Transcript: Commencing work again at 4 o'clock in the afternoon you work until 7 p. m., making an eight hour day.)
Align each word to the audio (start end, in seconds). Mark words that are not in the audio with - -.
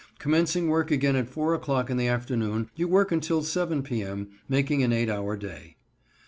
Commencing 0.17 0.67
work 0.67 0.89
again 0.89 1.15
at 1.15 1.29
4 1.29 1.53
o'clock 1.53 1.91
in 1.91 1.97
the 1.97 2.07
afternoon 2.07 2.71
you 2.75 2.87
work 2.87 3.11
until 3.11 3.43
7 3.43 3.83
p. 3.83 4.01
m., 4.01 4.29
making 4.49 4.81
an 4.81 4.91
eight 4.91 5.11
hour 5.11 5.37
day.) 5.37 5.77